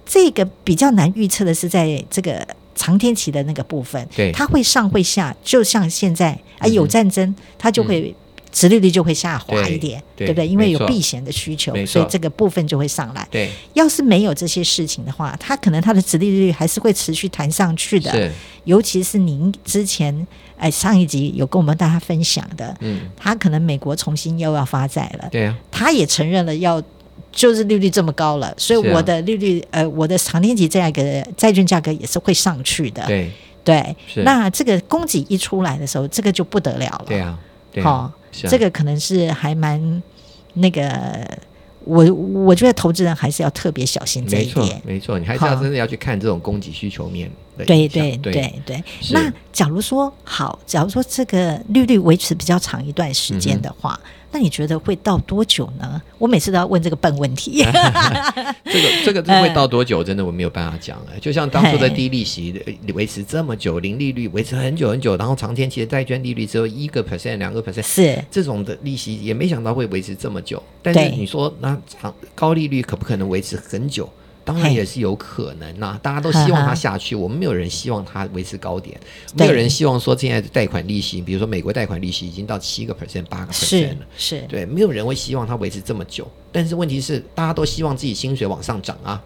[0.06, 8.14] 这个比较难预测的是在这个长天期的那个部分，对，它会上会下，就像现在啊有战争，它就会。
[8.52, 10.46] 殖利率就会下滑一点，对，对不对？
[10.46, 13.26] 因为有避险的需求，所以这个部分就会上来。
[13.30, 18.12] 对，要是没有这些事情的话，它可能它的殖利率还是会持续弹上去的。
[18.12, 18.30] 是，
[18.64, 20.26] 尤其是您之前
[20.58, 26.80] 哎上一集有跟我们大家分享的，嗯，他可能美国重新又要发债了，对啊，他也承认了要
[27.32, 33.02] 就是利率这么高了，所以我的利率呃我的长天期这样一个债券价格也是会上去的。
[33.06, 33.30] 对。
[33.64, 37.04] 对，那这个供给一出来的时候，这个就不得了了。
[37.06, 37.38] 对啊，
[37.80, 37.90] 好。
[37.92, 40.02] 啊、这个可能是还蛮
[40.54, 41.26] 那个，
[41.84, 44.82] 我我觉得投资人还是要特别小心这一点。
[44.84, 47.30] 没错，没错，你还是要真的要去看这种供给需求面。
[47.56, 48.62] 对对对对对。
[48.66, 53.98] 对那假如说好，假如说这个利率维持比较长一段时间的话。
[54.02, 56.00] 嗯那你觉得会到多久呢？
[56.18, 57.62] 我每次都要问这个笨问题。
[58.64, 60.02] 这个这个这会到多久？
[60.02, 60.98] 真的我没有办法讲。
[61.20, 62.58] 就像当初的低利息
[62.94, 70.62] 维持这么久，零利率维持很久很久，然后长天期的债券利率只有一个 percent、两个 percent，是这种的利息也没想到会维持这么久。
[70.82, 74.08] 但是你说那长高利率可不可能维持很久？
[74.44, 78.98] 当然也是有可能呐、啊，大家都希望它下去，我们没有人希望它维持高点，
[79.34, 86.26] 没有人希望说现在的贷款利息，比如说美国贷款利息已经到七个 percent、八个 percent 了，是，是对，没有人会希望它维持这么久。
[86.50, 89.22] 但是问题是，大家都希望自己薪水往上涨啊。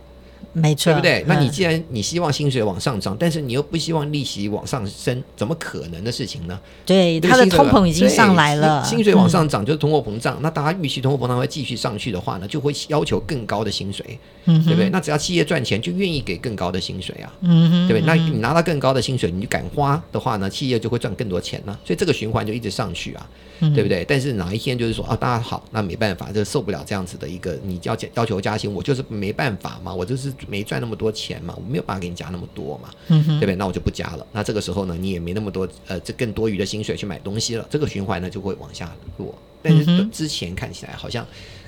[0.58, 1.24] 没错，对不对？
[1.26, 6.58] 那你既然你希望薪水往上涨，但是你又不希望利息往上升，怎么可能的事情呢？
[6.86, 10.38] 对，它的通膨已经上来了，薪水往上涨就是通货膨胀。
[10.40, 14.88] 那大家预期通货膨胀会继续上去的话呢，就会要求更高的薪水，对不对？
[14.88, 18.00] 那只要企业赚钱，就愿意给更高的薪水啊，对不对？
[18.06, 23.28] 那你拿到更高的薪水，你就敢花的话呢，企业就会赚更多钱呢，所以这个循环就一直上去啊，
[23.74, 24.02] 对不对？
[24.08, 30.32] 但是哪一天就是说啊，大家好，那没办法，就受不了这样子的一个你要要求加薪，我就是没办法嘛，我就是。
[30.48, 33.54] 没赚那么多钱嘛，我没有办法给你加那么多嘛，嗯，对不对？
[33.56, 34.26] 那我就不加了。
[34.32, 39.34] 那这个时候呢，你也没那么多呃，这更多余的薪水去买东西了，这个循环呢就会往下落。
[39.62, 41.26] 但是之前看起来好像。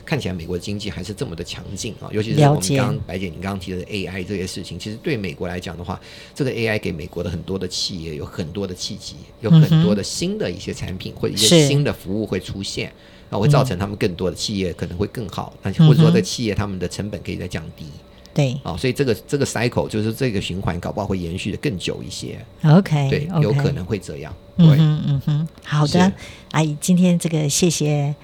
[0.09, 6.01] 看起来美国经济还是这么的强劲啊，尤其是我们刚刚白姐你刚刚提的 AI 这些事情，其实对美国来讲的话，
[6.35, 12.91] 这个 AI 给美国的很多的企业有很多的契机，有很多的新的一些产品或一些新的服务会出现，
[13.29, 17.85] 那，会造成他们更多的企业可能会更好，那或者说在企业他们的成本可以再降低，
[18.39, 22.39] 对，哦，所以这个这个 cycle 就是这个循环，搞不好会延续的更久一些。
[22.63, 24.33] OK，对，有可能会这样。
[24.59, 26.13] 嗯哼嗯哼，好的，
[26.53, 28.15] 阿姨，今天这个谢谢。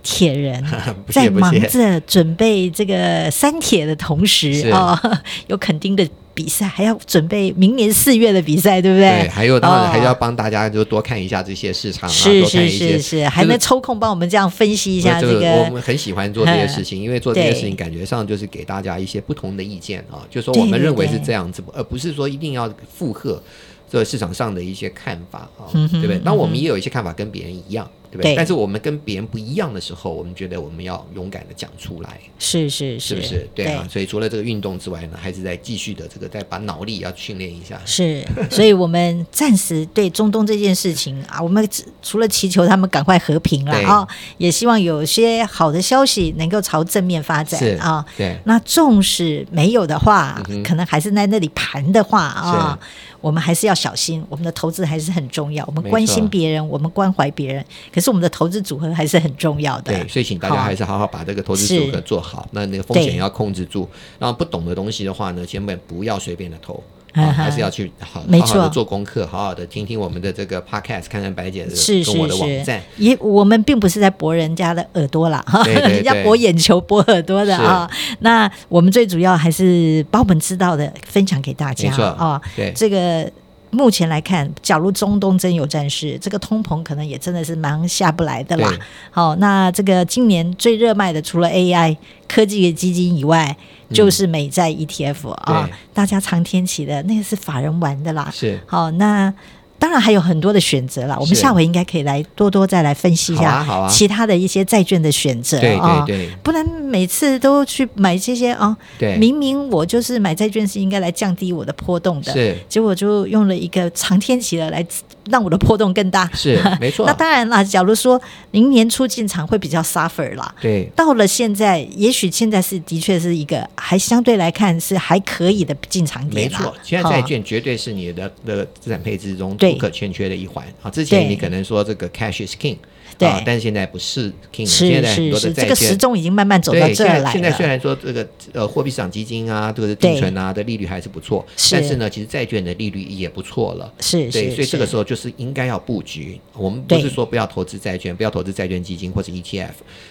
[0.00, 0.64] 铁人
[1.10, 6.08] 在忙着准备这个三铁的同时啊、哦， 有肯定的
[6.38, 9.08] 比赛，还要准备明年四月的比赛，对不对？
[9.22, 15.64] 对，还有当然还要帮大家就多看一下这些市场啊，是多看一些，是是是，还能抽空帮我们这样分析一下这个。
[15.64, 23.42] 我们很喜欢做这些事情，因为做这些事情感觉上就是给大家一些不同的意见啊，就说我们认为是这样子，而不是说一定要附和
[23.90, 26.20] 这个市场上的一些看法啊，对不对？
[26.24, 27.88] 那我们也有一些看法跟别人一样。
[28.10, 28.34] 对不对？
[28.34, 33.46] 但是我们跟别人不一样的时候，我们觉得我们要勇敢的讲出来，是是是，是不是？
[33.54, 33.82] 对啊。
[33.82, 37.78] 对，所以除了这个运动之外呢，还是在继续的这个再把脑力要训练一下。
[37.84, 41.68] 是，所以我们暂时对中东这件事情啊，我们
[42.00, 44.08] 除了祈求他们赶快和平了啊，
[44.38, 48.02] 也希望有些好的消息能够朝正面发展啊。
[48.16, 52.78] 对，那纵使没有的话，嗯、可能还是在那里盘的话啊。
[53.20, 55.64] 我们还是要小心，我们的投资还是很重要。
[55.66, 59.92] 我们关心别人，我们关怀别人，可是我们的投资组合还是很重要的。
[59.92, 62.46] 对，所以请大家还是好好把这个投资组合做好。
[62.52, 63.88] 那那个风险要控制住。
[64.18, 66.82] 然后不懂的东西的话呢，千万不要随便的投。
[67.12, 72.80] 啊、还是要去好好好的做功课，好好的听听我们的这个 podcast，看看白姐的是跟我的网站。
[72.96, 77.90] 也我们并不是在博人家的耳朵啦，哈，人家博眼球、博耳朵的啊。
[78.20, 82.40] 那我们最主要还是把我们知道的分享给大家啊。
[82.54, 83.30] 对，这个
[83.70, 88.72] 目前来看，假如中东真有战事，这个通膨可能也真的是蛮下不来的啦。
[89.10, 91.96] 好，那这个今年最热卖的，除了 AI
[92.28, 93.56] 科技的基金以外。
[93.90, 98.30] 就是美债 ETF 啊，大家常天起的那个是法人玩的啦。
[98.30, 99.32] 是，好，那
[99.78, 101.16] 当然还有很多的选择了。
[101.20, 106.04] 我们下回应该可以来多多再来分析一下其他的一些债券的选择啊。
[106.06, 108.76] 对对对，不能每次都去买这些啊。
[108.98, 114.84] 对，明明我就是买债券是应该来降低我的波动的，是，结果就用了一个长天期的来。
[115.30, 117.06] 让我的波动更大，是 没错。
[117.06, 118.20] 那当然啦，假如说
[118.52, 120.90] 您年初进场会比较 suffer 啦，对。
[120.94, 126.50] 到了现在，也许现在是的确是一个还相对来看是还可以的进场点。
[126.50, 130.64] 没错，现在债券绝对是你的的资产配置中不可欠缺的一环。
[130.80, 132.76] 好，之前你可能说这个 cash is king。
[133.18, 137.30] 对、啊，但是现在不是 king，现在很多的债券，这个时钟已经慢慢走到这儿来了。
[137.32, 143.92] 现在虽然说这个呃货币市场基金啊，这个定存啊的利率还是不错，但是呢，其实债券的利率也不错了。
[144.00, 146.40] 是，对，所以这个时候就是应该要布局。
[146.54, 149.70] 我们不是说不要投资债券，不要投资债券基金或者 ETF，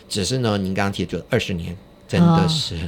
[0.09, 1.75] 只是呢，您刚刚提的就二十年
[2.07, 2.75] 真的是。
[2.75, 2.79] 哦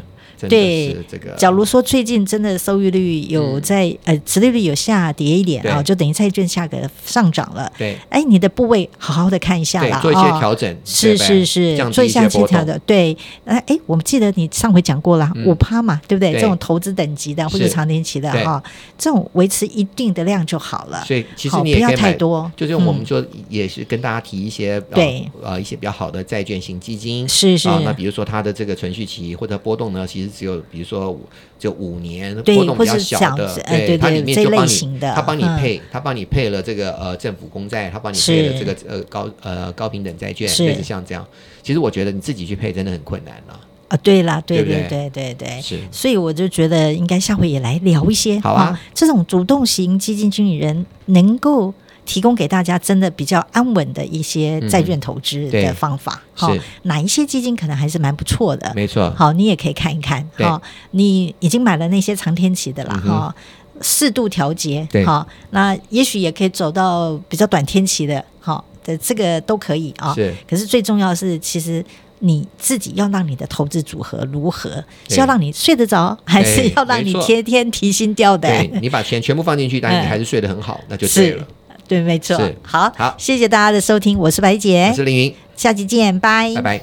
[0.47, 1.31] 对，这个。
[1.31, 7.71] 假如说最近真的收益率有在、嗯、呃，殖利率有下跌一点啊，就等于债券价格上涨了。
[7.77, 12.79] 对，哎，你的部位好好的看一下啦，做一些调整，哦、是是是，做一下协调的。
[12.85, 13.15] 对，
[13.45, 16.29] 哎哎，我们记得你上回讲过了，五、嗯、趴嘛，对不对？
[16.29, 18.63] 对这种投资等级的或者长年期的哈、哦，
[18.97, 21.03] 这种维持一定的量就好了。
[21.05, 27.81] 所以其实不要太多，就是我们说也是跟大家提一些、嗯、对呃一些比较好的债券型基金，是是、呃。
[27.83, 31.19] 那比如说它的这个存续期或者波动呢，其实只有比如说
[31.57, 41.25] 就五年波动比较小的，对，对，对，它里面就帮你，它帮你配，它帮你配了这个呃政府公债，它帮你配了这个呃高呃高平等债券，类似像这样。
[41.61, 43.59] 其实我觉得你自己去配真的很困难了
[43.89, 43.97] 啊。
[44.03, 45.79] 对啦，对对对对对，是。
[45.91, 51.73] 所以我就觉得应该下回也来聊一些，好啊，这种主动型基金经理人能够。
[52.09, 59.13] 提供给大家真的比较安稳的一些债券投资的方法，好、嗯，哪一些基金可能还是蛮不错的，没错。
[59.15, 70.11] 好，你也可以看一看，好，你已经买了那些长天期的了，哈、嗯，适度调节，好，那也许也可以走到比较短天期的，好，的这个都可以啊。
[70.15, 71.85] 是，可是最重要的是，其实
[72.17, 78.67] 你自己要让你的投资组合如何，是要让你睡得着，还是要让你天天提心吊胆？
[78.81, 81.47] 你把钱全部放进去，但你还是睡得很好，嗯、那就对了。
[81.89, 82.39] 对，没错。
[82.61, 86.53] 好，好，谢谢大家的收听，我是白姐，我是凌云，下期见，拜。
[86.55, 86.77] 拜拜。